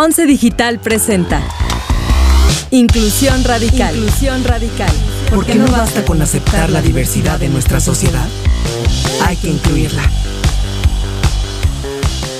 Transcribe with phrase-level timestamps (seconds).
[0.00, 1.42] Once Digital presenta
[2.70, 3.96] Inclusión Radical.
[3.96, 4.92] Inclusión Radical.
[5.28, 8.28] ¿Por qué no basta con aceptar la diversidad de nuestra sociedad?
[9.26, 10.08] Hay que incluirla.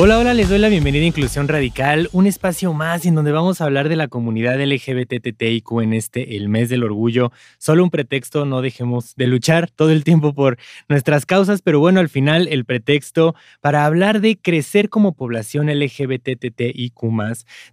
[0.01, 3.61] Hola, hola, les doy la bienvenida a Inclusión Radical, un espacio más en donde vamos
[3.61, 7.33] a hablar de la comunidad LGBTTIQ en este, el mes del orgullo.
[7.59, 10.57] Solo un pretexto, no dejemos de luchar todo el tiempo por
[10.89, 17.03] nuestras causas, pero bueno, al final el pretexto para hablar de crecer como población LGBTTIQ.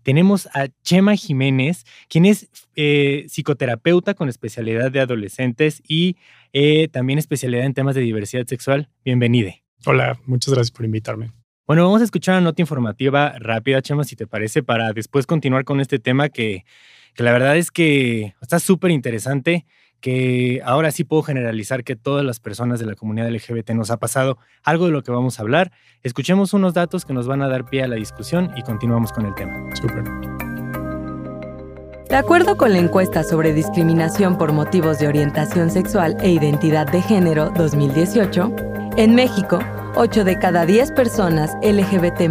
[0.02, 6.18] Tenemos a Chema Jiménez, quien es eh, psicoterapeuta con especialidad de adolescentes y
[6.54, 8.90] eh, también especialidad en temas de diversidad sexual.
[9.04, 9.64] Bienvenide.
[9.86, 11.45] Hola, muchas gracias por invitarme.
[11.68, 15.66] Bueno, vamos a escuchar una nota informativa rápida, Chema, si te parece, para después continuar
[15.66, 16.64] con este tema que,
[17.16, 19.66] que la verdad es que está súper interesante,
[20.00, 23.98] que ahora sí puedo generalizar que todas las personas de la comunidad LGBT nos ha
[23.98, 25.72] pasado algo de lo que vamos a hablar.
[26.04, 29.26] Escuchemos unos datos que nos van a dar pie a la discusión y continuamos con
[29.26, 29.56] el tema.
[29.76, 30.04] Súper.
[32.08, 37.02] De acuerdo con la encuesta sobre discriminación por motivos de orientación sexual e identidad de
[37.02, 38.56] género 2018,
[38.98, 39.60] en México,
[39.96, 42.30] 8 de cada 10 personas LGBT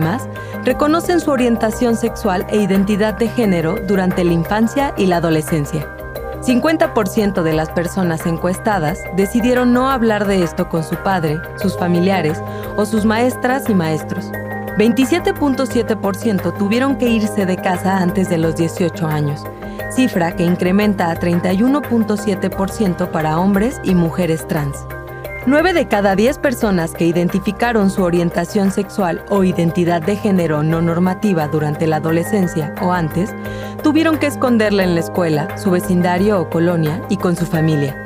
[0.65, 5.89] reconocen su orientación sexual e identidad de género durante la infancia y la adolescencia.
[6.43, 12.39] 50% de las personas encuestadas decidieron no hablar de esto con su padre, sus familiares
[12.77, 14.31] o sus maestras y maestros.
[14.77, 19.43] 27.7% tuvieron que irse de casa antes de los 18 años,
[19.91, 24.77] cifra que incrementa a 31.7% para hombres y mujeres trans.
[25.47, 30.81] 9 de cada 10 personas que identificaron su orientación sexual o identidad de género no
[30.81, 33.35] normativa durante la adolescencia o antes,
[33.83, 38.03] tuvieron que esconderla en la escuela, su vecindario o colonia y con su familia.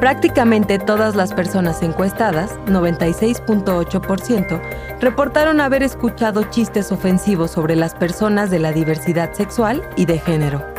[0.00, 4.60] Prácticamente todas las personas encuestadas, 96.8%,
[4.98, 10.71] reportaron haber escuchado chistes ofensivos sobre las personas de la diversidad sexual y de género.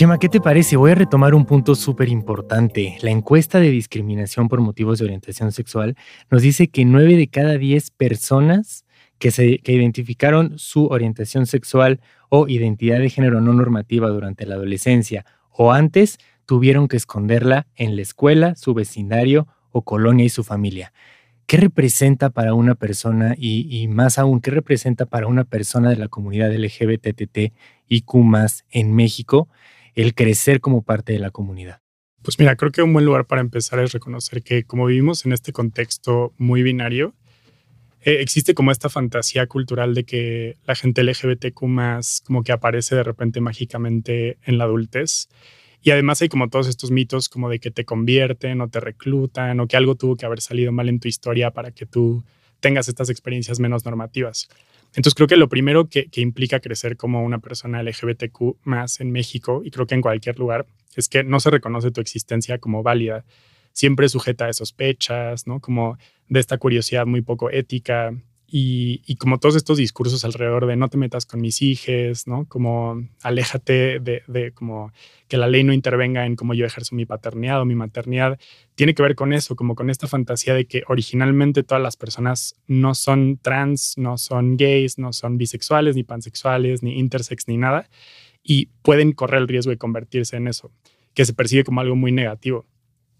[0.00, 0.78] Chema, ¿qué te parece?
[0.78, 2.96] Voy a retomar un punto súper importante.
[3.02, 5.94] La encuesta de discriminación por motivos de orientación sexual
[6.30, 8.86] nos dice que 9 de cada 10 personas
[9.18, 15.70] que, identificaron su orientación sexual o identidad de género no normativa durante la adolescencia o
[15.70, 20.94] antes tuvieron que esconderla en la escuela, su vecindario o colonia y su familia.
[21.44, 26.08] ¿Qué representa para una persona y, más aún, qué representa para una persona de la
[26.08, 27.52] comunidad LGBTT
[27.86, 28.24] y Q
[28.70, 29.50] en México
[30.00, 31.80] el crecer como parte de la comunidad?
[32.22, 35.32] Pues mira, creo que un buen lugar para empezar es reconocer que como vivimos en
[35.32, 37.14] este contexto muy binario,
[38.02, 42.94] eh, existe como esta fantasía cultural de que la gente LGBTQ más como que aparece
[42.94, 45.28] de repente mágicamente en la adultez.
[45.82, 49.60] Y además hay como todos estos mitos como de que te convierten o te reclutan
[49.60, 52.22] o que algo tuvo que haber salido mal en tu historia para que tú
[52.60, 54.48] tengas estas experiencias menos normativas.
[54.90, 59.62] Entonces creo que lo primero que, implica crecer como una persona LGBTQ más en México
[59.64, 63.24] y creo que en cualquier lugar es que no se reconoce tu existencia como válida,
[63.72, 65.60] siempre sujeta a sospechas, ¿no?
[65.60, 65.96] Como
[66.28, 68.12] de esta curiosidad muy poco ética,
[68.52, 72.46] y, como todos estos discursos alrededor de no te metas con mis hijos, ¿no?
[72.48, 74.92] Como aléjate de, de, como
[75.28, 78.40] que la ley no intervenga en cómo yo ejerzo mi paternidad o mi maternidad,
[78.74, 82.56] tiene que ver con eso, como con esta fantasía de que originalmente todas las personas
[82.66, 87.88] no son trans, no son gays, no son bisexuales, ni pansexuales, ni intersex, ni nada,
[88.42, 90.72] y pueden correr el riesgo de convertirse en eso,
[91.14, 92.66] que se percibe como algo muy negativo.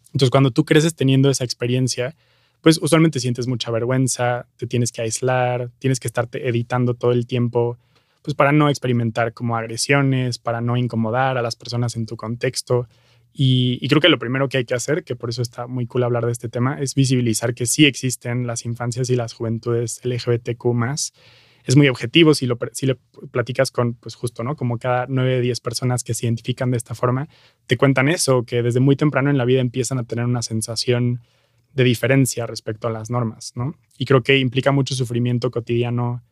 [0.07, 2.17] Entonces, cuando tú creces teniendo esa experiencia,
[2.61, 7.27] pues usualmente sientes mucha vergüenza, te tienes que aislar, tienes que estarte editando todo el
[7.27, 7.79] tiempo,
[8.23, 12.89] pues para no experimentar como agresiones, para no incomodar a las personas en tu contexto.
[13.33, 16.03] Y, creo que lo primero que hay que hacer, que por eso está muy cool
[16.03, 20.65] hablar de este tema, es visibilizar que sí existen las infancias y las juventudes LGBTQ
[21.65, 22.97] es muy objetivo si lo, si lo
[23.31, 24.57] platicas con, pues justo, ¿no?
[24.57, 27.29] Como cada 9 de 10 personas que se identifican de esta forma,
[27.67, 31.21] te cuentan eso, que desde muy temprano en la vida empiezan a tener una sensación
[31.75, 33.75] de diferencia respecto a las normas, ¿no?
[33.99, 36.23] Y creo que implica mucho sufrimiento cotidiano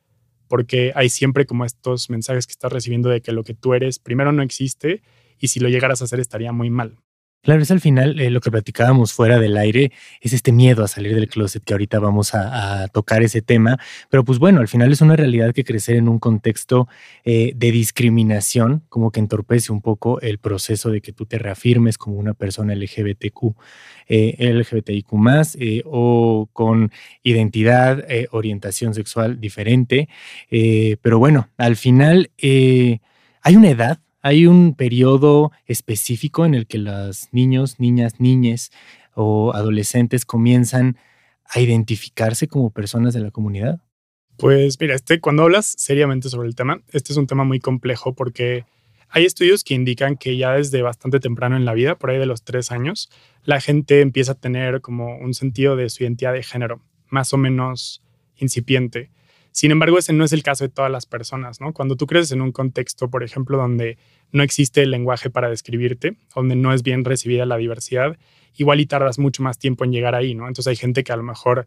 [0.49, 3.99] porque hay siempre como estos mensajes que estás recibiendo de que lo que tú eres
[3.99, 5.03] primero no existe
[5.39, 6.97] y si lo llegaras a hacer estaría muy mal.
[7.43, 10.89] Claro, es al final eh, lo que platicábamos fuera del aire, es este miedo a
[10.89, 13.79] salir del closet, que ahorita vamos a, tocar ese tema,
[14.11, 16.89] pero pues bueno, al final es una realidad que crecer en un contexto
[17.25, 21.97] eh, de discriminación como que entorpece un poco el proceso de que tú te reafirmes
[21.97, 23.55] como una persona LGBTQ,
[24.09, 25.13] eh, LGBTIQ
[25.87, 26.91] o con
[27.23, 30.09] identidad, orientación sexual diferente,
[31.03, 37.29] pero bueno, al final hay una edad ¿Hay un periodo específico en el que los
[37.33, 38.73] niños, niñas, niñes
[39.15, 40.97] o adolescentes comienzan
[41.45, 43.81] a identificarse como personas de la comunidad?
[44.37, 48.15] Pues mira, este, cuando hablas seriamente sobre el tema, este es un tema muy complejo
[48.15, 48.65] porque
[49.09, 52.27] hay estudios que indican que ya desde bastante temprano en la vida, por ahí de
[52.27, 53.11] los tres años,
[53.45, 57.39] la gente empieza a tener como un sentido de su identidad de género, más o
[57.39, 58.03] menos
[58.37, 59.11] incipiente.
[59.59, 61.73] Sin embargo, ese no es el caso de todas las personas, ¿no?
[61.73, 63.99] Cuando tú creces en un contexto, por ejemplo, donde
[64.31, 68.17] no existe el lenguaje para describirte, donde no es bien recibida la diversidad,
[68.55, 70.47] igual y tardas mucho más tiempo en llegar ahí, ¿no?
[70.47, 71.67] Entonces hay gente que a lo mejor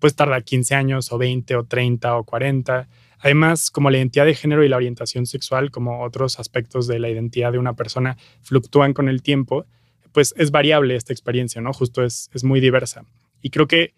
[0.00, 2.88] pues tarda 15 años o 20 o 30 o 40.
[3.20, 7.08] Además, como la identidad de género y la orientación sexual, como otros aspectos de la
[7.08, 9.64] identidad de una persona, fluctúan con el tiempo,
[10.10, 11.72] pues es variable esta experiencia, ¿no?
[11.72, 13.04] Justo es, es muy diversa.
[13.42, 13.94] Y creo que,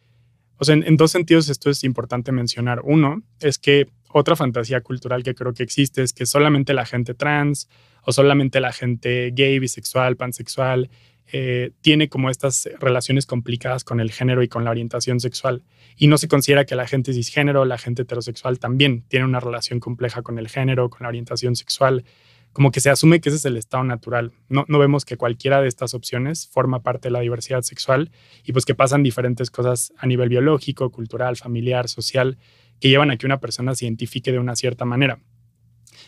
[0.61, 2.83] o sea, en, dos sentidos esto es importante mencionar.
[2.85, 7.15] Uno es que otra fantasía cultural que creo que existe es que solamente la gente
[7.15, 7.67] trans
[8.05, 10.91] o solamente la gente gay, bisexual, pansexual
[11.33, 15.63] eh, tiene como estas relaciones complicadas con el género y con la orientación sexual.
[15.97, 19.81] Y no se considera que la gente cisgénero, la gente heterosexual también tiene una relación
[19.81, 22.05] compleja con el género, con la orientación sexual.
[22.53, 24.33] Como que se asume que ese es el estado natural.
[24.49, 28.11] No, no vemos que cualquiera de estas opciones forma parte de la diversidad sexual
[28.45, 32.39] y pues que pasan diferentes cosas a nivel biológico, cultural, familiar, social,
[32.81, 35.21] que llevan a que una persona se identifique de una cierta manera.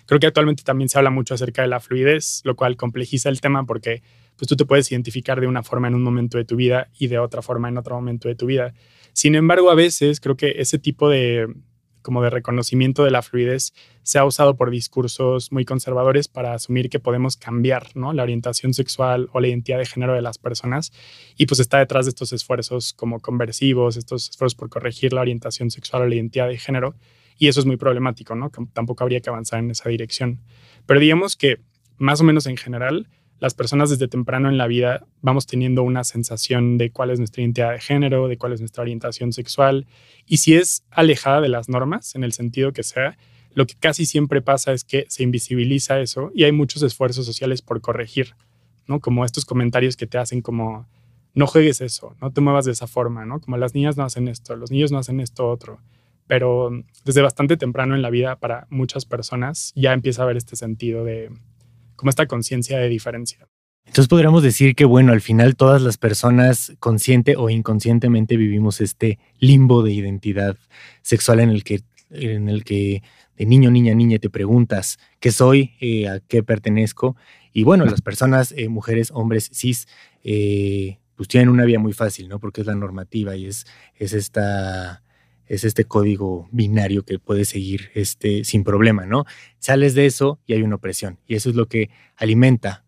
[0.07, 3.41] Creo que actualmente también se habla mucho acerca de la fluidez, lo cual complejiza el
[3.41, 4.03] tema porque
[4.37, 7.07] pues tú te puedes identificar de una forma en un momento de tu vida y
[7.07, 8.75] de otra forma en otro momento de tu vida.
[9.13, 11.47] Sin embargo, a veces creo que ese tipo de
[12.03, 13.73] como de reconocimiento de la fluidez
[14.03, 18.13] se ha usado por discursos muy conservadores para asumir que podemos cambiar ¿no?
[18.13, 20.93] la orientación sexual o la identidad de género de las personas
[21.37, 25.71] y pues está detrás de estos esfuerzos como conversivos, estos esfuerzos por corregir la orientación
[25.71, 26.95] sexual o la identidad de género
[27.39, 28.51] y eso es muy problemático, ¿no?
[28.73, 30.41] Tampoco habría que avanzar en esa dirección.
[30.87, 31.61] Pero digamos que
[31.97, 33.09] más o menos en general
[33.43, 37.43] las personas desde temprano en la vida vamos teniendo una sensación de cuál es nuestra
[37.43, 39.89] identidad de género, de cuál es nuestra orientación sexual.
[40.29, 43.19] Y si es alejada de las normas, en el sentido que sea,
[43.53, 47.63] lo que casi siempre pasa es que se invisibiliza eso y hay muchos esfuerzos sociales
[47.63, 48.37] por corregir,
[48.87, 49.01] ¿no?
[49.01, 50.87] Como estos comentarios que te hacen como,
[51.35, 53.41] no juegues eso, no te muevas de esa forma, ¿no?
[53.41, 55.81] Como las niñas no hacen esto, los niños no hacen esto otro.
[56.29, 56.71] Pero
[57.05, 61.03] desde bastante temprano en la vida, para muchas personas, ya empieza a haber este sentido
[61.03, 61.33] de,
[62.03, 63.47] como esta conciencia de diferencia.
[63.87, 69.21] Entonces podríamos decir que, bueno, al final todas las personas consciente o inconscientemente vivimos este
[69.39, 70.57] limbo de identidad
[71.03, 73.05] sexual en el que, en el que
[73.37, 77.15] de niño, niña, niña te preguntas qué soy, eh, a qué pertenezco.
[77.53, 79.87] Y bueno, las personas, eh, mujeres, hombres, cis,
[80.25, 82.41] eh, pues tienen una vía muy fácil, ¿no?
[82.41, 83.65] Porque es la normativa y es,
[83.95, 85.05] es esta
[85.53, 89.27] es este código binario que puedes seguir este, sin problema, ¿no?
[89.59, 91.19] Sales de eso y hay una opresión.
[91.27, 92.85] Y eso es lo que alimenta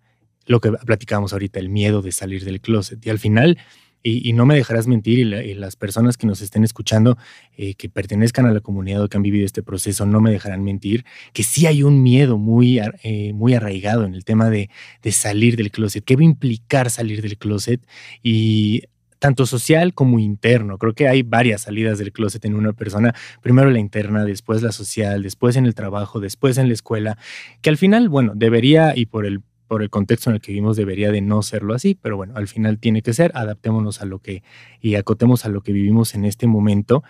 [0.47, 3.05] lo que platicamos ahorita, el miedo de salir del closet.
[3.05, 3.59] Y al final,
[4.03, 7.19] y, no me dejarás mentir, y, las personas que nos estén escuchando,
[7.57, 10.65] eh, que pertenezcan a la comunidad o que han vivido este proceso, no me dejarán
[10.65, 14.71] mentir, que sí hay un miedo muy, eh, muy arraigado en el tema de,
[15.03, 16.03] de salir del closet.
[16.03, 17.87] ¿Qué va a implicar salir del closet?
[18.23, 18.85] Y
[19.25, 20.77] tanto social como interno.
[20.77, 23.15] Creo que hay varias salidas del closet en una persona.
[23.41, 27.17] Primero la interna, después la social, después en el trabajo, después en la escuela,
[27.63, 30.77] que al final, bueno, debería, y por el, por el contexto en el que vivimos,
[30.77, 34.19] debería de no serlo así, pero bueno, al final tiene que ser, adaptémonos a lo
[34.19, 34.43] que
[34.83, 37.03] y acotemos a lo que vivimos en este momento.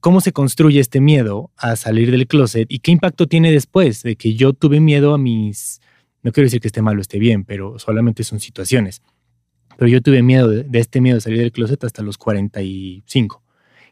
[0.00, 4.16] ¿Cómo se construye este miedo a salir del closet y qué impacto tiene después de
[4.16, 5.80] que yo tuve miedo a mis,
[6.22, 9.00] no quiero decir que esté mal o esté bien, pero solamente son situaciones
[9.76, 13.42] pero yo tuve miedo de, este miedo de salir del closet hasta los 45.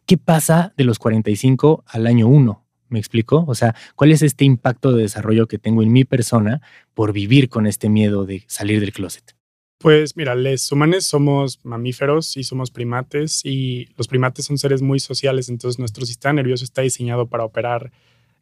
[0.06, 2.64] ¿Qué pasa de los 45 al año 1?
[2.88, 3.44] ¿Me explico?
[3.46, 6.60] O sea, ¿cuál es este impacto de desarrollo que tengo en mi persona
[6.94, 9.34] por vivir con este miedo de salir del closet?
[9.78, 15.00] Pues mira, los humanos somos mamíferos y somos primates y los primates son seres muy
[15.00, 17.90] sociales, entonces nuestro sistema nervioso está diseñado para operar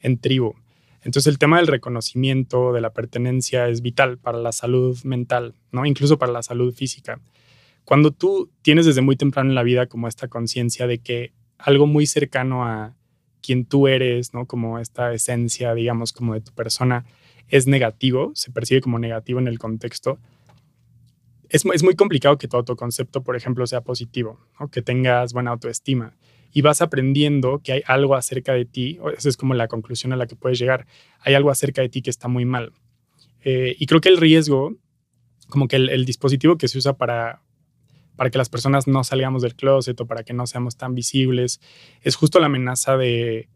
[0.00, 0.54] en tribu.
[1.02, 5.86] Entonces el tema del reconocimiento, de la pertenencia es vital para la salud mental, ¿no?
[5.86, 7.20] Incluso para la salud física.
[7.84, 11.86] Cuando tú tienes desde muy temprano en la vida como esta conciencia de que algo
[11.86, 12.94] muy cercano a
[13.42, 14.46] quien tú eres, ¿no?
[14.46, 17.06] Como esta esencia, digamos, como de tu persona,
[17.48, 20.18] es negativo, se percibe como negativo en el contexto,
[21.48, 24.68] es, es muy complicado que tu autoconcepto, por ejemplo, sea positivo, ¿no?
[24.68, 26.14] que tengas buena autoestima
[26.52, 30.16] y vas aprendiendo que hay algo acerca de ti, esa es como la conclusión a
[30.16, 30.86] la que puedes llegar,
[31.20, 32.72] hay algo acerca de ti que está muy mal.
[33.42, 34.76] Eh, y creo que el riesgo,
[35.48, 37.42] como que el, dispositivo que se usa para,
[38.16, 41.60] para que las personas no salgamos del closet o para que no seamos tan visibles,
[42.02, 43.48] es justo la amenaza de,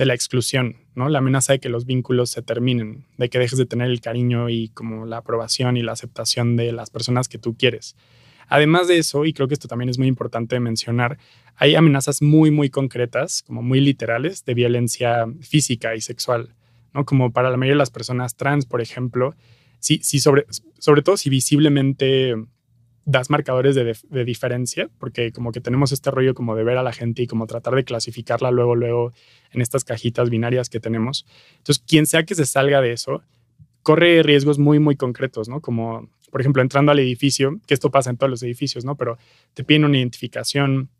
[0.00, 1.08] de la exclusión, ¿no?
[1.08, 4.48] La amenaza de que los vínculos se terminen, de que dejes de tener el cariño
[4.48, 7.96] y como la aprobación y la aceptación de las personas que tú quieres.
[8.50, 11.18] Además de eso, y creo que esto también es muy importante mencionar,
[11.54, 16.56] hay amenazas muy, muy concretas, como muy literales, de violencia física y sexual,
[16.92, 17.04] ¿no?
[17.04, 19.36] Como para la mayoría de las personas trans, por ejemplo,
[19.78, 20.46] sí, sí sobre,
[20.80, 22.34] sobre todo si visiblemente
[23.04, 26.82] das marcadores de, de, diferencia, porque como que tenemos este rollo como de ver a
[26.82, 29.12] la gente y como tratar de clasificarla luego, luego
[29.52, 31.24] en estas cajitas binarias que tenemos.
[31.58, 33.22] Entonces, quien sea que se salga de eso,
[33.82, 35.60] corre riesgos muy, muy concretos, ¿no?
[35.60, 38.96] Como, por ejemplo, entrando al edificio, que esto pasa en todos los edificios, ¿no?
[38.96, 39.18] Pero
[39.54, 40.90] te piden una identificación.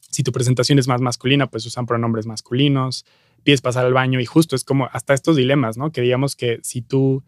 [0.00, 3.04] Si tu presentación es más masculina, pues usan pronombres masculinos.
[3.42, 5.92] Pides pasar al baño y justo es como hasta estos dilemas, ¿no?
[5.92, 7.22] Que digamos que si tú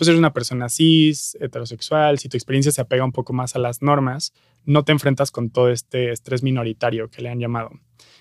[0.00, 3.58] pues eres una persona cis, heterosexual, si tu experiencia se apega un poco más a
[3.58, 4.32] las normas,
[4.64, 7.72] no te enfrentas con todo este estrés minoritario que le han llamado.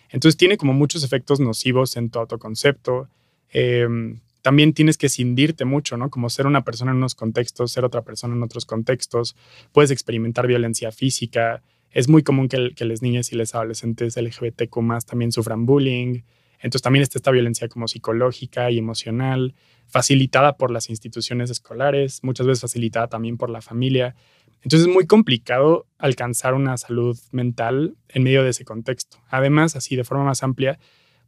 [0.09, 3.07] Entonces tiene como muchos efectos nocivos en tu autoconcepto.
[3.49, 6.09] Em, también tienes que cindirte mucho, ¿no?
[6.09, 9.35] Como ser una persona en unos contextos, ser otra persona en otros contextos.
[9.71, 11.61] Puedes experimentar violencia física.
[11.91, 16.21] Es muy común que, que las niñas y los adolescentes LGBTQ también sufran bullying.
[16.59, 19.55] Entonces también está esta violencia como psicológica y emocional,
[19.87, 24.15] facilitada por las instituciones escolares, muchas veces facilitada también por la familia.
[24.61, 29.17] Entonces es muy complicado alcanzar una salud mental en medio de ese contexto.
[29.29, 30.79] Además, así de forma más amplia,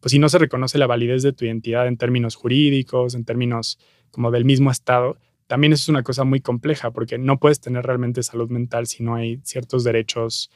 [0.02, 3.80] pues si no se reconoce la validez de tu identidad en términos jurídicos, en términos
[4.10, 5.18] como del mismo Estado,
[5.48, 9.16] también es una cosa muy compleja porque no puedes tener realmente salud mental si no
[9.16, 10.50] hay ciertos derechos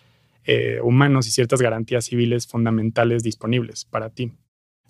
[0.45, 4.33] eh, humanos y ciertas garantías civiles fundamentales disponibles para ti.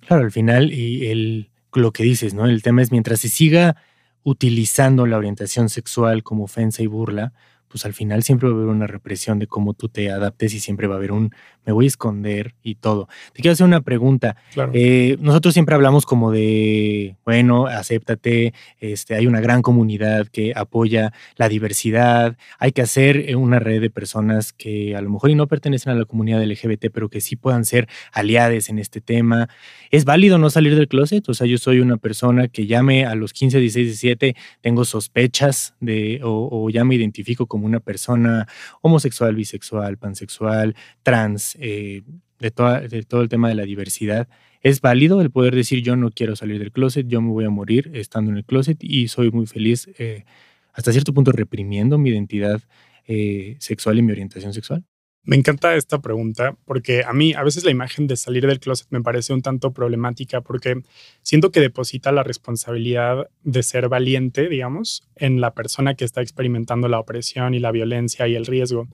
[0.01, 2.45] Claro, al final, y el, lo que dices, ¿no?
[2.45, 3.75] El tema es mientras se siga
[4.23, 7.33] utilizando la orientación sexual como ofensa y burla,
[7.67, 10.59] pues al final siempre va a haber una represión de cómo tú te adaptes y
[10.59, 11.31] siempre va a haber un
[11.65, 13.07] me voy a esconder y todo.
[13.33, 14.37] Te quiero hacer una pregunta.
[14.73, 21.11] Eh, nosotros siempre hablamos como de, bueno, acéptate, este, hay una gran comunidad que apoya
[21.37, 25.35] la diversidad, hay que hacer eh, una red de personas que a lo mejor y
[25.35, 29.49] no pertenecen a la comunidad LGBT, pero que sí puedan ser aliadas en este tema.
[29.89, 31.27] ¿Es válido no salir del closet?
[31.29, 35.73] O sea, yo soy una persona que llame a los 15, 16, 17, tengo sospechas
[35.79, 38.47] de, o, o ya me identifico como una persona
[38.81, 42.03] homosexual, bisexual, pansexual, trans, eh,
[42.39, 44.27] de, de todo el tema de la diversidad.
[44.61, 47.49] Es válido el poder decir yo no quiero salir del closet, yo me voy a
[47.49, 50.25] morir estando en el closet y soy muy feliz eh,
[50.73, 52.61] hasta cierto punto reprimiendo mi identidad
[53.07, 54.83] eh, sexual y mi orientación sexual.
[55.25, 58.87] Me encanta esta pregunta porque a mí a veces la imagen de salir del closet
[58.91, 60.83] me parece un tanto problemática porque
[61.23, 66.87] siento que deposita la responsabilidad de ser valiente, digamos, en la persona que está experimentando
[66.89, 68.87] la opresión y la violencia y el riesgo.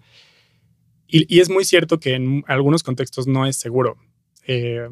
[1.05, 3.97] Y, es muy cierto que en algunos contextos no es seguro,
[4.47, 4.87] eh,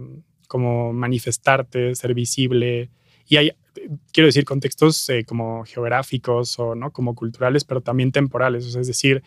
[0.49, 2.89] como manifestarte, ser visible.
[3.25, 3.51] Y hay,
[4.11, 8.75] quiero decir, contextos eh, como geográficos o no como culturales, pero también temporales.
[8.75, 9.23] Es decir,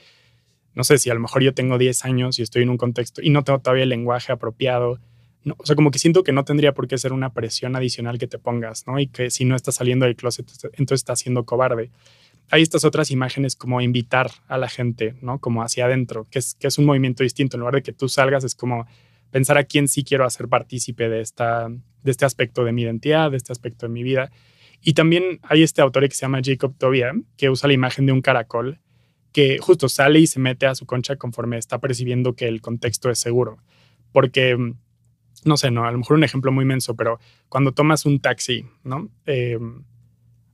[0.74, 3.20] no sé si a lo mejor yo tengo 10 años y estoy en un contexto
[3.22, 4.98] y no tengo todavía el lenguaje apropiado.
[5.44, 8.18] No, o sea, como que siento que no tendría por qué ser una presión adicional
[8.18, 8.98] que te pongas, ¿no?
[8.98, 11.90] Y que si no estás saliendo del closet, entonces estás siendo cobarde.
[12.50, 15.40] Hay estas otras imágenes como invitar a la gente, ¿no?
[15.40, 17.56] Como hacia adentro, que es, que es un movimiento distinto.
[17.56, 18.86] En lugar de que tú salgas, es como
[19.30, 23.30] pensar a quién sí quiero hacer partícipe de, esta, de este aspecto de mi identidad,
[23.30, 24.30] de este aspecto de mi vida.
[24.80, 28.12] Y también hay este autor que se llama Jacob Tobia, que usa la imagen de
[28.12, 28.78] un caracol
[29.32, 33.10] que justo sale y se mete a su concha conforme está percibiendo que el contexto
[33.10, 33.58] es seguro.
[34.12, 34.76] Porque, mm,
[35.44, 38.66] no sé, no, a lo mejor un ejemplo muy menso, pero cuando tomas un taxi,
[38.84, 39.08] ¿no?
[39.26, 39.58] Eh,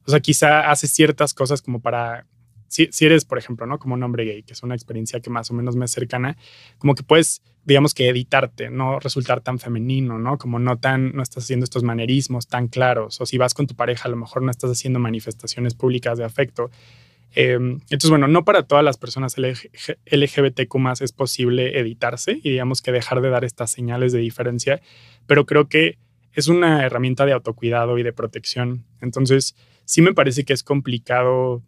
[0.07, 2.27] o sea, quizá haces ciertas cosas como para,
[2.69, 3.79] si, si, eres, por ejemplo, ¿no?
[3.79, 6.37] Como un hombre gay, que es una experiencia que más o menos me es cercana,
[6.79, 10.39] como que puedes, digamos que editarte, no resultar tan femenino, ¿no?
[10.39, 13.75] Como no tan, no estás haciendo estos manerismos tan claros, o si vas con tu
[13.75, 16.71] pareja, a lo mejor no estás haciendo manifestaciones públicas de afecto.
[17.35, 22.83] Em, entonces, bueno, no para todas las personas LGBTQ más es posible editarse y digamos
[22.83, 24.81] que dejar de dar estas señales de diferencia,
[25.27, 25.99] pero creo que
[26.33, 28.85] es una herramienta de autocuidado y de protección.
[29.01, 31.63] Entonces, sí me parece que es complicado,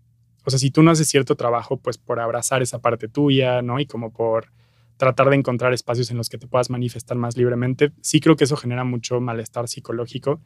[0.45, 3.81] o sea, si tú no haces cierto trabajo, pues por abrazar esa parte tuya, ¿no?
[3.81, 4.53] Y como por
[4.97, 8.45] tratar de encontrar espacios en los que te puedas manifestar más libremente, sí creo que
[8.45, 10.41] eso genera mucho malestar psicológico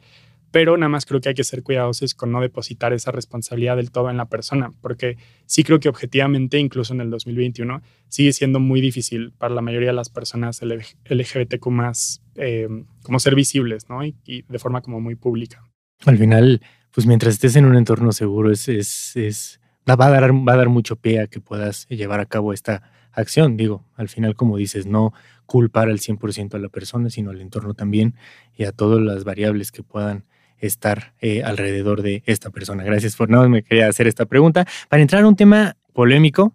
[0.51, 3.91] pero nada más creo que hay que ser cuidadosos con no depositar esa responsabilidad del
[3.91, 8.59] todo en la persona, porque sí creo que objetivamente, incluso en el 2021, sigue siendo
[8.59, 12.67] muy difícil para la mayoría de las personas LGBTQ más eh,
[13.03, 14.03] como ser visibles, ¿no?
[14.03, 14.15] Y,
[14.47, 15.63] de forma como muy pública.
[16.05, 16.61] Al final,
[16.91, 19.59] pues mientras estés en un entorno seguro, es,
[19.89, 22.91] va, a dar, va a dar mucho pie a que puedas llevar a cabo esta
[23.11, 23.57] acción.
[23.57, 25.13] Digo, al final, como dices, no
[25.45, 28.15] culpar al 100% a la persona, sino al entorno también
[28.55, 30.25] y a todas las variables que puedan
[30.65, 32.83] estar eh, alrededor de esta persona.
[32.83, 34.67] Gracias por no me quería hacer esta pregunta.
[34.89, 36.53] Para entrar a un tema polémico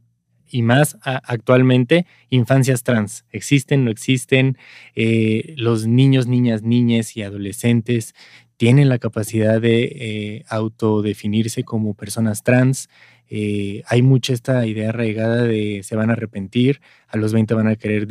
[0.53, 3.25] y más actualmente, infancias trans.
[3.31, 4.59] ¿Existen, no existen?
[4.95, 8.15] Eh, los niños, niñas, niñas y adolescentes
[8.61, 12.91] tienen la capacidad de eh, autodefinirse como personas trans.
[13.31, 17.69] Eh, hay mucha esta idea arraigada de se van a arrepentir, a los 20 van
[17.69, 18.07] a querer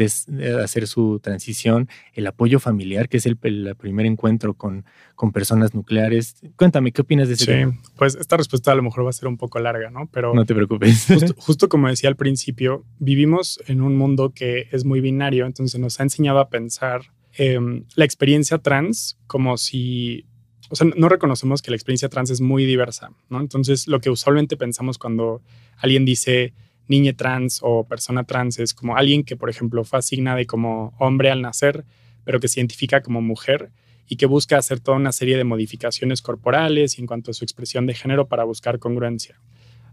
[0.63, 6.41] hacer su transición, el apoyo familiar, que es el, primer encuentro con, con, personas nucleares.
[6.56, 7.46] Cuéntame, ¿qué opinas de eso?
[7.46, 10.10] Sí, pues esta respuesta a lo mejor va a ser un poco larga, ¿no?
[10.12, 11.06] Pero no te preocupes.
[11.38, 16.00] Justo, como decía al principio, vivimos en un mundo que es muy binario, entonces nos
[16.00, 17.01] ha enseñado a pensar
[17.34, 20.25] em, la experiencia trans como si
[20.70, 23.40] o sea, no reconocemos que la experiencia trans es muy diversa, ¿no?
[23.42, 25.42] Entonces, lo que usualmente pensamos cuando
[25.78, 26.54] alguien dice
[26.88, 31.32] niña trans o persona trans es como alguien que, por ejemplo, fue asignada como hombre
[31.32, 31.86] al nacer,
[32.24, 33.72] pero que se identifica como mujer
[34.08, 37.46] y que busca hacer toda una serie de modificaciones corporales y en cuanto a su
[37.46, 39.40] expresión de género para buscar congruencia.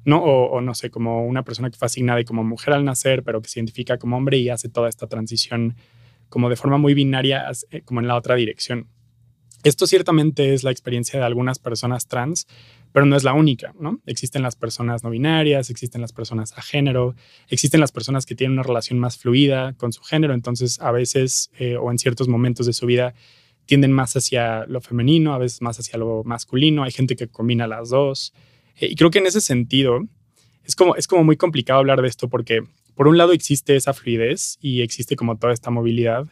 [0.06, 0.23] ¿no?
[0.23, 3.49] O, no sé, como una persona que fue asignada como mujer al nacer, pero que
[3.49, 5.75] se identifica como hombre y hace toda esta transición
[6.28, 8.87] como de forma muy binaria, eh, como en la otra dirección.
[9.64, 12.46] Esto ciertamente es la experiencia de algunas personas trans,
[12.92, 14.00] pero no es la única, ¿no?
[14.06, 17.14] Existen las personas no binarias, existen las personas a género,
[17.48, 21.50] existen las personas que tienen una relación más fluida con su género, entonces a veces
[21.58, 23.14] eh, o en ciertos momentos de su vida
[23.66, 27.66] tienden más hacia lo femenino, a veces más hacia lo masculino, hay gente que combina
[27.66, 28.32] las dos.
[28.76, 30.00] Eh, y creo que en ese sentido
[30.64, 32.62] es como, es como muy complicado hablar de esto porque
[32.94, 36.26] por un lado existe esa fluidez y existe como toda esta movilidad,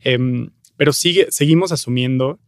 [0.00, 2.38] em, pero sigue, seguimos asumiendo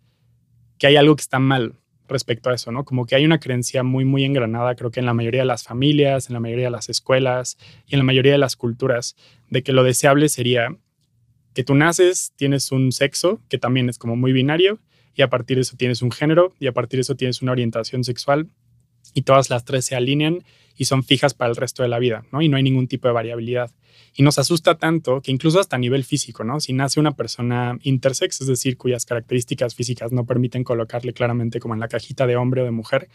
[0.78, 1.74] que hay algo que está mal
[2.08, 2.84] respecto a eso, ¿no?
[2.84, 5.64] Como que hay una creencia muy, muy engranada, creo que en la mayoría de las
[5.64, 9.16] familias, en la mayoría de las escuelas y en la mayoría de las culturas,
[9.50, 10.76] de que lo deseable sería
[11.54, 14.78] que tú naces, tienes un sexo, que también es como muy binario,
[15.14, 17.52] y a partir de eso tienes un género, y a partir de eso tienes una
[17.52, 18.48] orientación sexual,
[19.16, 20.44] y todas las tres se alinean
[20.76, 22.42] y son fijas para el resto de la vida, ¿no?
[22.42, 23.70] Y no hay ningún tipo de variabilidad.
[24.14, 26.60] Y nos asusta tanto que incluso hasta a nivel físico, ¿no?
[26.60, 31.72] Si nace una persona intersex, es decir, cuyas características físicas no permiten colocarle claramente como
[31.72, 33.08] en la cajita de hombre o de mujer,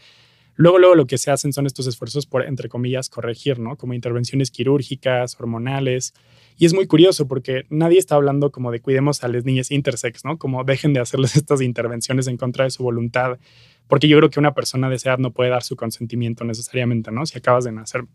[0.55, 3.77] Luego, luego lo que se hacen son estos esfuerzos por, entre comillas, corregir, ¿no?
[3.77, 6.13] Como intervenciones quirúrgicas, hormonales.
[6.57, 10.25] Y es muy curioso porque nadie está hablando como de cuidemos a las niñas intersex,
[10.25, 10.37] ¿no?
[10.37, 13.39] Como dejen de hacerles estas intervenciones en contra de su voluntad.
[13.91, 17.11] Porque yo creo que una persona de esa edad no puede dar su consentimiento necesariamente,
[17.11, 17.25] ¿no?
[17.25, 18.05] Si acabas de nacer.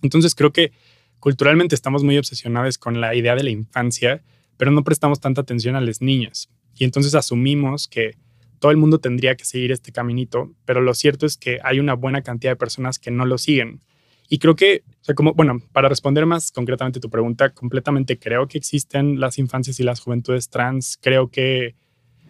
[0.00, 0.72] Entonces creo que
[1.18, 4.22] culturalmente estamos muy obsesionados con la idea de la infancia,
[4.56, 6.48] pero no prestamos tanta atención a las niñas.
[6.74, 8.12] Y entonces asumimos que
[8.58, 11.92] todo el mundo tendría que seguir este caminito, pero lo cierto es que hay una
[11.92, 13.82] buena cantidad de personas que no lo siguen.
[14.30, 18.48] Y creo que, o sea, como, bueno, para responder más concretamente tu pregunta, completamente creo
[18.48, 20.98] que existen las infancias y las juventudes trans.
[21.02, 21.74] Creo que,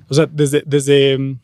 [0.08, 1.38] o sea, desde, desde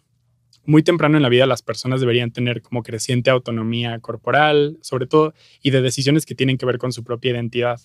[0.69, 5.35] muy temprano en la vida las personas deberían tener como creciente autonomía corporal, sobre todo,
[5.63, 7.81] y de decisiones que tienen que ver con su propia identidad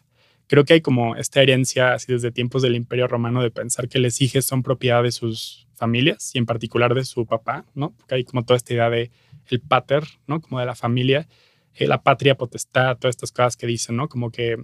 [0.48, 4.00] creo que hay como esta herencia así desde tiempos del Imperio Romano de pensar que
[4.00, 7.92] los hijos son propiedad de sus familias y en particular de su papá, ¿no?
[7.98, 9.12] Porque hay como toda esta idea de
[9.48, 10.42] el pater, ¿no?
[10.42, 11.28] Como de la familia,
[11.74, 14.08] eh, la patria potestad, todas estas cosas que dicen, ¿no?
[14.08, 14.58] Como que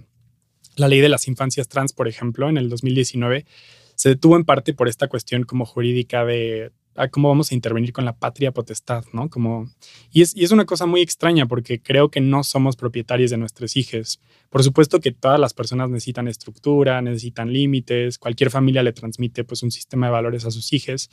[0.76, 3.46] la ley de las infancias trans, por ejemplo, en el 2019
[3.94, 6.72] se detuvo en parte por esta cuestión como jurídica de
[7.10, 9.30] cómo vamos a intervenir con la patria potestad, ¿no?
[9.30, 9.70] Como,
[10.10, 13.36] y, es, y es una cosa muy extraña porque creo que no somos propietarios de
[13.36, 14.20] nuestros hijos.
[14.50, 19.62] Por supuesto que todas las personas necesitan estructura, necesitan límites, cualquier familia le transmite pues
[19.62, 21.10] un sistema de valores a sus hijos,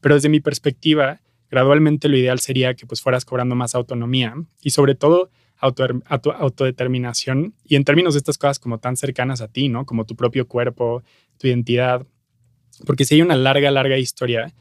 [0.00, 4.70] pero desde mi perspectiva, gradualmente lo ideal sería que pues fueras cobrando más autonomía y
[4.70, 9.68] sobre todo auto, autodeterminación y en términos de estas cosas como tan cercanas a ti,
[9.68, 9.86] ¿no?
[9.86, 11.02] Como tu propio cuerpo,
[11.38, 12.06] tu identidad,
[12.86, 14.52] porque si hay una larga, larga historia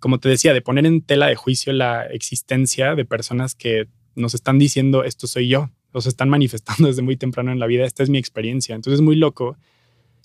[0.00, 4.34] como te decía, de poner en tela de juicio la existencia de personas que nos
[4.34, 8.02] están diciendo esto soy yo, los están manifestando desde muy temprano en la vida, esta
[8.02, 8.74] es mi experiencia.
[8.74, 9.56] Entonces es muy loco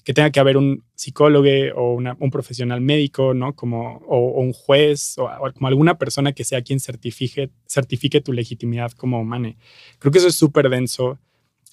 [0.03, 3.55] que tenga que haber un psicólogo o un profesional médico, ¿no?
[3.55, 7.49] Como, o, un juez o, como alguna persona que sea quien certifique,
[8.21, 9.55] tu legitimidad como humana.
[9.99, 11.19] Creo que eso es súper denso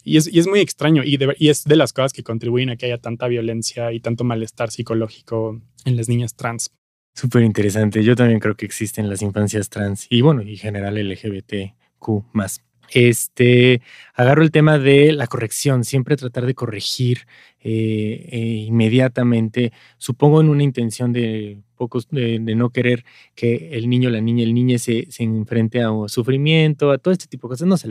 [0.05, 2.77] y es, y es, muy extraño y, y es de las cosas que contribuyen a
[2.77, 6.71] que haya tanta violencia y tanto malestar psicológico en las niñas trans.
[7.15, 8.03] Súper interesante.
[8.05, 12.63] Yo también creo que existen las infancias trans y bueno, y general LGBTQ más.
[12.93, 13.83] Este,
[14.15, 17.27] agarro el tema de la corrección, siempre tratar de corregir
[17.61, 23.05] eh, eh, inmediatamente, supongo en una intención de pocos, de, no querer
[23.37, 27.27] que el niño, la niña, el niño se, se enfrente a sufrimiento, a todo este
[27.27, 27.89] tipo de cosas, no sé,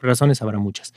[0.00, 0.94] razones habrá muchas.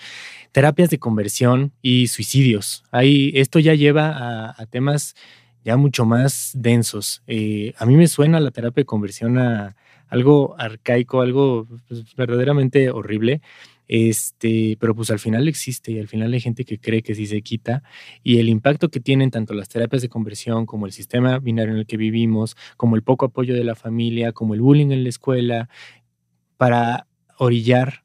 [0.53, 2.85] Terapias de conversión y suicidios.
[2.91, 5.15] Ahí, esto ya lleva a temas
[5.63, 7.23] ya mucho más densos.
[7.27, 9.75] Eh, a mí me suena la terapia de conversión a
[10.09, 13.41] algo arcaico, algo pues, verdaderamente horrible.
[13.87, 17.27] Este, pero pues al final existe y al final hay gente que cree que sí
[17.27, 17.83] se quita
[18.23, 21.79] y el impacto que tienen tanto las terapias de conversión como el sistema binario en
[21.79, 25.09] el que vivimos, como el poco apoyo de la familia, como el bullying en la
[25.09, 25.69] escuela,
[26.57, 28.03] para orillar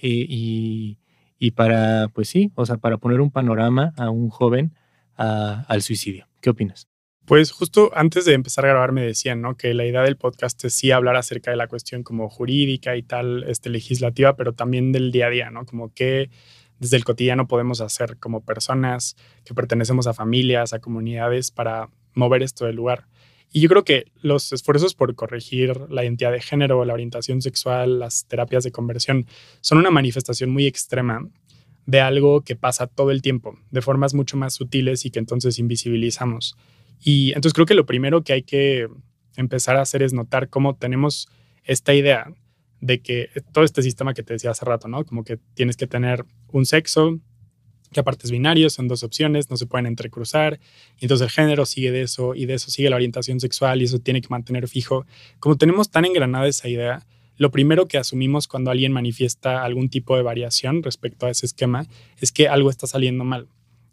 [0.00, 4.72] eh, y, para, pues sí, o sea, para poner un panorama a un joven
[5.16, 6.28] al suicidio.
[6.40, 6.88] ¿Qué opinas?
[7.24, 9.56] Pues justo antes de empezar a grabar me decían, ¿no?
[9.56, 13.02] Que la idea del podcast es sí hablar acerca de la cuestión como jurídica y
[13.02, 15.64] tal, este, legislativa, pero también del día a día, ¿no?
[15.64, 16.30] Como que
[16.80, 22.42] desde el cotidiano podemos hacer como personas que pertenecemos a familias, a comunidades para mover
[22.42, 23.06] esto del lugar.
[23.52, 28.00] Y yo creo que los esfuerzos por corregir la identidad de género, la orientación sexual,
[28.00, 29.26] las terapias de conversión,
[29.60, 31.28] son una manifestación muy extrema
[31.86, 35.58] de algo que pasa todo el tiempo, de formas mucho más sutiles y que entonces
[35.58, 36.56] invisibilizamos.
[37.00, 38.88] Y entonces creo que lo primero que hay que
[39.36, 41.28] empezar a hacer es notar cómo tenemos
[41.64, 42.32] esta idea
[42.80, 45.04] de que todo este sistema que te decía hace rato, ¿no?
[45.04, 47.20] Como que tienes que tener un sexo,
[47.92, 50.58] que aparte es binario, son dos opciones, no se pueden entrecruzar,
[50.98, 53.84] y entonces el género sigue de eso, y de eso sigue la orientación sexual, y
[53.84, 55.06] eso tiene que mantener fijo.
[55.38, 57.06] Como tenemos tan engranada esa idea,
[57.42, 61.88] lo primero que asumimos cuando alguien manifiesta algún tipo de variación respecto a ese esquema
[62.20, 63.48] es que algo está saliendo mal.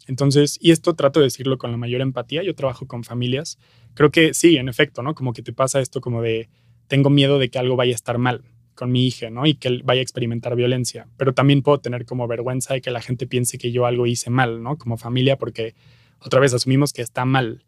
[0.06, 3.58] Entonces, y esto trato de decirlo con la mayor empatía, yo trabajo con familias,
[3.94, 5.16] creo que sí, en efecto, ¿no?
[5.16, 6.48] Como que te pasa esto como de,
[6.86, 8.44] tengo miedo de que algo vaya a estar mal
[8.76, 9.44] con mi hija, ¿no?
[9.44, 13.00] Y que vaya a experimentar violencia, pero también puedo tener como vergüenza de que la
[13.00, 14.78] gente piense que yo algo hice mal, ¿no?
[14.78, 15.74] Como familia, porque
[16.20, 17.64] otra vez asumimos que está mal.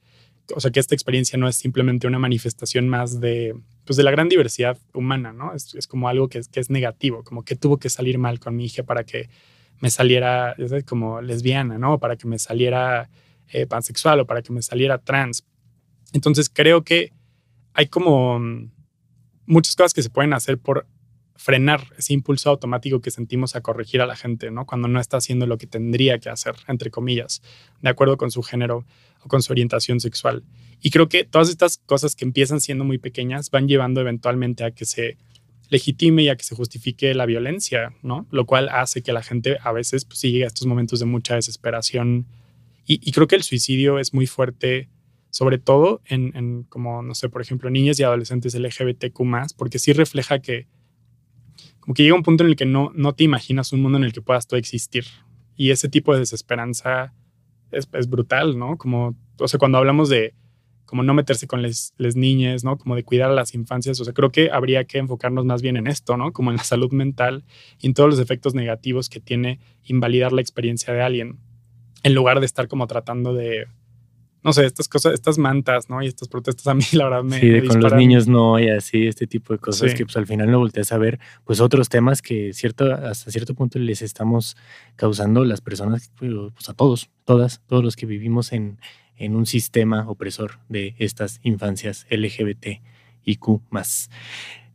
[0.54, 4.10] O sea, que esta experiencia no es simplemente una manifestación más de, pues de la
[4.10, 5.54] gran diversidad humana, ¿no?
[5.54, 8.56] Es, como algo que es, que es negativo, como que tuvo que salir mal con
[8.56, 9.28] mi hija para que
[9.80, 10.54] me saliera
[10.86, 11.98] como lesbiana, ¿no?
[11.98, 13.10] Para que me saliera
[13.48, 15.44] eh, pansexual o para que me saliera trans.
[16.12, 17.12] Entonces creo que
[17.74, 18.70] hay como mm,
[19.46, 20.86] muchas cosas que se pueden hacer por
[21.42, 24.64] frenar ese impulso automático que sentimos a corregir a la gente, ¿no?
[24.64, 27.42] Cuando no está haciendo lo que tendría que hacer, entre comillas,
[27.81, 28.87] de acuerdo con su género
[29.24, 30.44] o con su orientación sexual.
[30.81, 34.70] Y creo que todas estas cosas que empiezan siendo muy pequeñas van llevando eventualmente a
[34.70, 35.18] que se
[35.68, 38.26] legitime y a que se justifique la violencia, ¿no?
[38.31, 41.35] Lo cual hace que la gente a veces pues, llegue a estos momentos de mucha
[41.35, 42.26] desesperación.
[42.87, 44.88] Y, creo que el suicidio es muy fuerte,
[45.31, 49.22] sobre todo en, como, no sé, por ejemplo, niñas y adolescentes LGBTQ,
[49.57, 50.66] porque sí refleja que,
[51.83, 54.05] como que llega un punto en el que no, no te imaginas un mundo en
[54.05, 55.05] el que puedas tú existir.
[55.57, 57.12] Y ese tipo de desesperanza
[57.73, 58.79] es, es brutal, ¿no?
[58.79, 60.33] Como, o sea, cuando hablamos de
[60.92, 62.77] como no meterse con las niñas, ¿no?
[62.79, 63.99] Como de cuidar a las infancias.
[63.99, 66.33] O sea, creo que habría que enfocarnos más bien en esto, ¿no?
[66.33, 67.45] Como en la salud mental
[67.81, 71.38] y en todos los efectos negativos que tiene invalidar la experiencia de alguien,
[72.03, 73.66] en lugar de estar como tratando de,
[74.44, 76.02] no sé, estas cosas, estas mantas, ¿no?
[76.02, 77.38] Y estas protestas a mí, la verdad, me.
[77.38, 80.50] Sí, con los niños no, y así, este tipo de cosas que pues al final
[80.50, 84.57] no volteas a ver, pues otros temas que cierto, hasta cierto punto les estamos
[84.96, 88.78] causando las personas, pues a todos, todas, todos los que vivimos en,
[89.16, 92.81] en un sistema opresor de estas infancias LGBT
[93.24, 93.62] y Q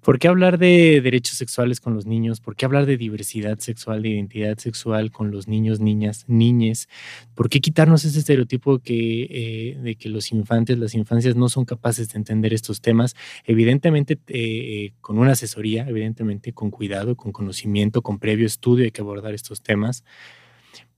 [0.08, 2.40] ¿Por qué hablar de derechos sexuales con los niños?
[2.40, 6.88] ¿Por qué hablar de diversidad sexual, de identidad sexual con los niños, niñas, niñes?
[7.36, 12.08] ¿Por qué quitarnos ese estereotipo eh, de que los infantes, las infancias no son capaces
[12.08, 13.18] de entender estos temas?
[13.44, 18.92] Evidentemente, eh, eh, con una asesoría, evidentemente con cuidado, con conocimiento, con previo estudio hay
[18.92, 20.06] que abordar estos temas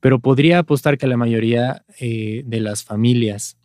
[0.01, 3.57] pero podría apostar que la mayoría de las familias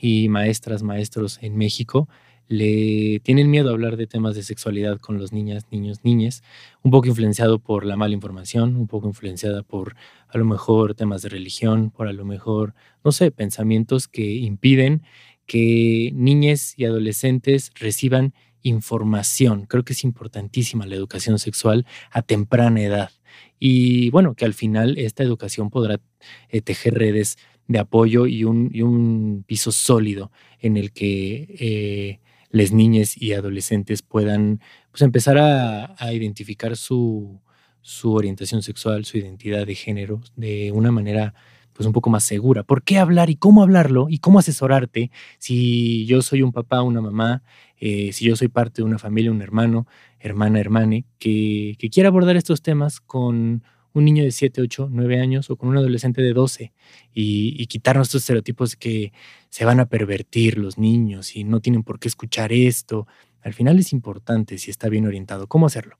[0.00, 2.08] y maestras, maestros en México
[2.48, 6.42] le tienen miedo a hablar de temas de sexualidad con los niñas, niños, niñas,
[6.82, 9.96] un poco influenciado por la mala información, un poco influenciada por
[10.28, 15.02] a lo mejor temas de religión, por a lo mejor, no sé, pensamientos que impiden
[15.46, 19.66] que niñas y adolescentes reciban información.
[19.66, 23.10] Creo que es importantísima la educación sexual a temprana edad.
[23.58, 26.00] Y bueno, que al final esta educación podrá
[26.48, 30.30] eh, tejer redes de apoyo y un, y un, piso sólido
[30.60, 32.20] en el que eh,
[32.54, 34.60] las niñas y adolescentes puedan
[34.92, 37.40] pues, empezar a, a identificar su,
[37.82, 41.34] su orientación sexual, su identidad de género de una manera
[41.72, 42.62] pues un poco más segura.
[42.62, 47.00] ¿Por qué hablar y cómo hablarlo y cómo asesorarte si yo soy un papá, una
[47.00, 47.42] mamá,
[47.76, 49.88] eh, si yo soy parte de una familia, un hermano,
[50.20, 55.20] hermana, hermane, que, que quiera abordar estos temas con un niño de 7, 8, 9
[55.20, 56.72] años o con un adolescente de 12
[57.12, 59.12] y, y, quitarnos estos estereotipos que
[59.48, 63.06] se van a pervertir los niños y no tienen por qué escuchar esto.
[63.40, 65.46] Al final es importante si está bien orientado.
[65.46, 65.98] ¿Cómo hacerlo?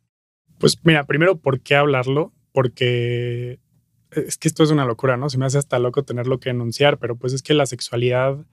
[0.59, 2.33] Pues mira, primero, ¿por qué hablarlo?
[2.53, 3.61] Porque
[4.11, 5.29] es que esto es una locura, ¿no?
[5.29, 8.45] Se me hace hasta loco tenerlo que enunciar, pero pues es que la sexualidad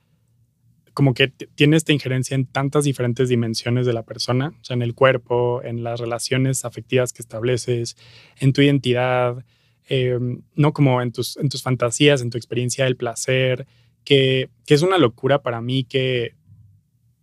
[0.94, 4.82] como que tiene esta injerencia en tantas diferentes dimensiones de la persona, o sea, en
[4.82, 7.96] el cuerpo, en las relaciones afectivas que estableces,
[8.38, 9.44] en tu identidad,
[9.88, 13.66] em, no como en tus, en tus fantasías, en tu experiencia del placer,
[14.04, 16.34] que, que es una locura para mí que,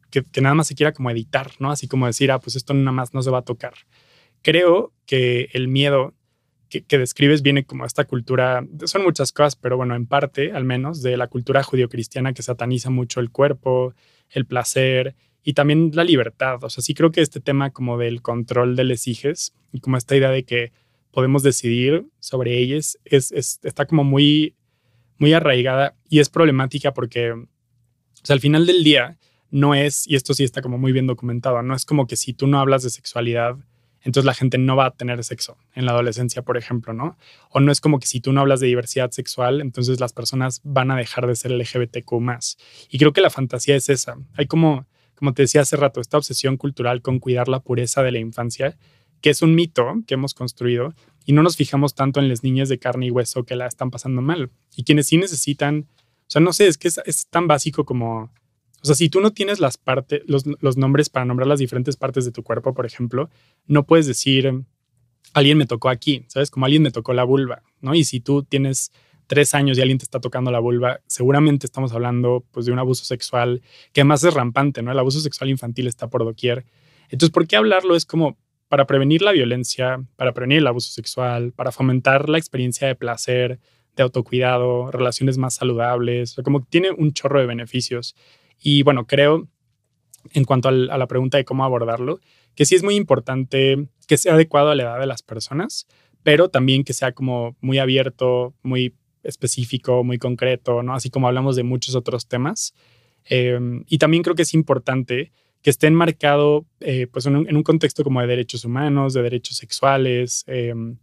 [0.09, 1.71] que, que, nada más se quiera como editar, ¿no?
[1.71, 3.73] Así como decir, ah, pues esto nada más no se va a tocar.
[4.41, 6.13] Creo que el miedo
[6.69, 11.01] que, describes viene como esta cultura, son muchas cosas, pero bueno, en parte al menos,
[11.01, 13.93] de la cultura judio-cristiana que sataniza mucho el cuerpo,
[14.29, 16.63] el placer y también la libertad.
[16.63, 19.97] O sea, sí creo que este tema como del control de les hijes y como
[19.97, 20.71] esta idea de que
[21.11, 24.55] podemos decidir sobre ellas es, está como muy,
[25.17, 27.47] muy arraigada y es problemática porque, o
[28.29, 29.17] al final del día
[29.51, 32.33] no es, y esto sí está como muy bien documentado, no es como que si
[32.33, 33.57] tú no hablas de sexualidad,
[34.03, 37.17] entonces la gente no va a tener sexo en la adolescencia, por ejemplo, ¿no?
[37.49, 40.61] O no es como que si tú no hablas de diversidad sexual, entonces las personas
[40.63, 42.57] van a dejar de ser LGBTQ más.
[42.89, 44.17] Y creo que la fantasía es esa.
[44.35, 48.11] Hay como, como te decía hace rato, esta obsesión cultural con cuidar la pureza de
[48.11, 48.77] la infancia,
[49.21, 50.93] que es un mito que hemos construido
[51.25, 53.91] y no nos fijamos tanto en las niñas de carne y hueso que la están
[53.91, 54.49] pasando mal.
[54.75, 58.31] Y quienes sí necesitan, o sea, no sé, es que es tan básico como
[58.81, 60.45] o sea, si tú no tienes las partes, los,
[60.77, 63.29] nombres para nombrar las diferentes partes de tu cuerpo, por ejemplo,
[63.67, 64.63] no puedes decir,
[65.33, 66.49] alguien me tocó aquí, ¿sabes?
[66.49, 67.93] Como alguien me tocó la vulva, ¿no?
[67.93, 68.91] Y si tú tienes
[69.27, 72.79] tres años y alguien te está tocando la vulva, seguramente estamos hablando pues, de un
[72.79, 73.61] abuso sexual
[73.93, 74.91] que además es rampante, ¿no?
[74.91, 76.65] El abuso sexual infantil está por doquier.
[77.09, 77.95] Entonces, ¿por qué hablarlo?
[77.95, 78.37] Es como
[78.69, 83.59] para prevenir la violencia, para prevenir el abuso sexual, para fomentar la experiencia de placer,
[83.95, 88.15] de autocuidado, relaciones más saludables, como que tiene un chorro de beneficios.
[88.59, 89.47] Y bueno, creo,
[90.33, 92.19] en cuanto a la pregunta de cómo abordarlo,
[92.55, 95.87] que sí es muy importante que sea adecuado a la edad de las personas,
[96.23, 98.93] pero también que sea como muy abierto, muy
[99.23, 100.93] específico, muy concreto, ¿no?
[100.93, 102.73] Así como hablamos de muchos otros temas.
[103.25, 108.03] Em, y también creo que es importante que esté enmarcado eh, pues en un, contexto
[108.03, 110.97] como de derechos humanos, de derechos sexuales, em,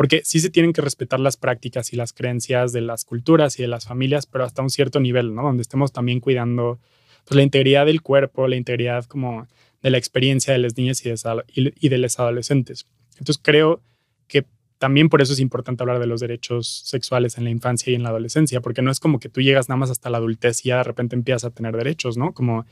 [0.00, 3.62] porque sí se tienen que respetar las prácticas y las creencias de las culturas y
[3.62, 5.42] de las familias, pero hasta un cierto nivel, ¿no?
[5.42, 6.80] Donde estemos también cuidando
[7.26, 9.46] pues, la integridad del cuerpo, la integridad como
[9.82, 12.86] de la experiencia de las niñas y de, y de los adolescentes.
[13.18, 13.82] Entonces creo
[14.26, 14.46] que
[14.78, 18.02] también por eso es importante hablar de los derechos sexuales en la infancia y en
[18.02, 20.70] la adolescencia, porque no es como que tú llegas nada más hasta la adultez y
[20.70, 22.32] ya de repente empiezas a tener derechos, ¿no?
[22.32, 22.64] Como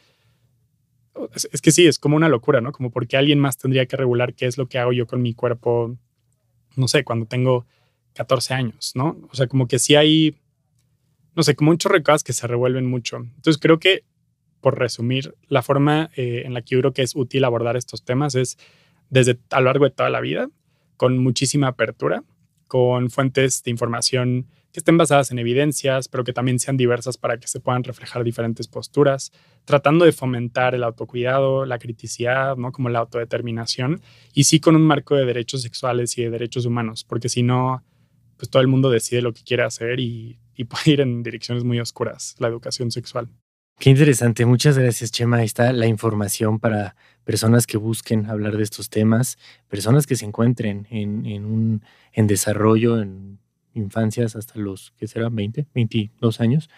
[1.35, 2.73] es, es, que sí, es como una locura, ¿no?
[2.73, 5.35] Como porque alguien más tendría que regular qué es lo que hago yo con mi
[5.35, 5.99] cuerpo
[6.79, 7.67] no sé, cuando tengo
[8.15, 9.17] 14 años, ¿no?
[9.31, 10.37] O sea, como que sí hay,
[11.35, 13.17] no sé, como muchos recados que se revuelven mucho.
[13.17, 14.05] Entonces creo que,
[14.61, 18.05] por resumir, la forma eh, en la que yo creo que es útil abordar estos
[18.05, 18.59] temas es
[19.11, 20.49] desde a lo largo de toda la vida,
[20.97, 22.25] con muchísima apertura,
[22.67, 24.47] con fuentes de información
[24.79, 28.69] estén basadas en evidencias, pero que también sean diversas para que se puedan reflejar diferentes
[28.69, 29.33] posturas,
[29.65, 32.73] tratando de fomentar el autocuidado, la criticidad, ¿no?
[32.73, 34.01] como la autodeterminación,
[34.33, 37.85] y sí con un marco de derechos sexuales y de derechos humanos, porque si no,
[38.37, 41.65] pues todo el mundo decide lo que quiere hacer y, y puede ir en direcciones
[41.65, 43.29] muy oscuras, la educación sexual.
[43.79, 45.37] Qué interesante, muchas gracias Chema.
[45.37, 49.39] Ahí está la información para personas que busquen hablar de estos temas,
[49.69, 53.39] personas que se encuentren en, en, un, en desarrollo, en
[53.79, 55.29] infancias hasta los, ¿qué será?
[55.29, 56.69] 20, 22 años.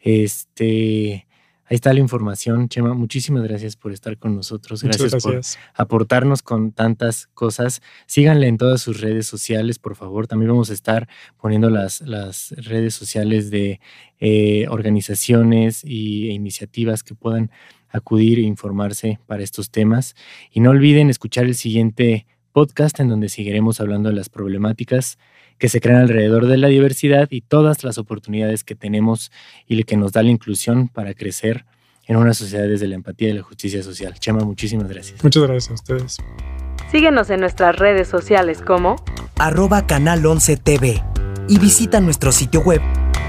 [0.00, 1.26] Este,
[1.64, 2.94] ahí está la información, Chema.
[2.94, 4.82] Muchísimas gracias por estar con nosotros.
[4.82, 5.40] Gracias, por
[5.74, 7.82] aportarnos con tantas cosas.
[8.06, 10.26] Síganle en todas sus redes sociales, por favor.
[10.26, 11.08] También vamos a estar
[11.40, 13.80] poniendo las, las redes sociales de
[14.20, 17.50] eh, organizaciones e iniciativas que puedan
[17.90, 20.14] acudir e informarse para estos temas.
[20.50, 25.18] Y no olviden escuchar el siguiente podcast en donde seguiremos hablando de las problemáticas
[25.58, 29.30] que se crean alrededor de la diversidad y todas las oportunidades que tenemos
[29.66, 31.64] y que nos da la inclusión para crecer
[32.06, 34.14] en una sociedad desde la empatía y la justicia social.
[34.18, 35.22] Chema, muchísimas gracias.
[35.22, 36.16] Muchas gracias a ustedes.
[36.90, 38.96] Síguenos en nuestras redes sociales como
[39.36, 41.02] arroba canal 11 TV
[41.48, 42.80] y visita nuestro sitio web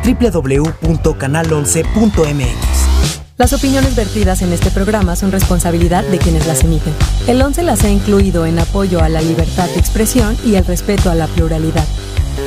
[0.05, 2.89] www.canal11.mx.
[3.37, 6.93] Las opiniones vertidas en este programa son responsabilidad de quienes las emiten.
[7.27, 11.09] El 11 las ha incluido en apoyo a la libertad de expresión y el respeto
[11.09, 11.85] a la pluralidad.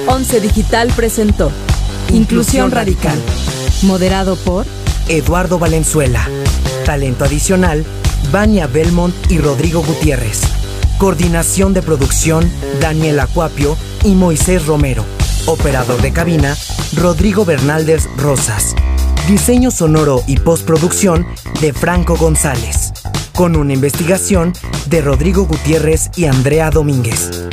[0.06, 1.50] 11 Digital presentó
[2.12, 3.18] Inclusión Radical,
[3.82, 4.66] moderado por
[5.08, 6.28] Eduardo Valenzuela.
[6.84, 7.84] Talento adicional,
[8.30, 10.42] Vania Belmont y Rodrigo Gutiérrez.
[10.98, 12.50] Coordinación de producción,
[12.80, 15.04] Daniel Acuapio y Moisés Romero.
[15.46, 16.56] Operador de cabina,
[16.96, 18.74] Rodrigo Bernaldez Rosas.
[19.26, 21.26] Diseño sonoro y postproducción
[21.60, 22.92] de Franco González.
[23.34, 24.52] Con una investigación
[24.86, 27.48] de Rodrigo Gutiérrez y Andrea Domínguez.